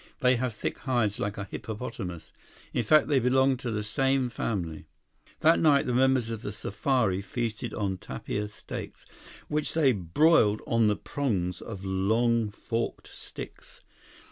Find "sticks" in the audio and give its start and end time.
13.13-13.81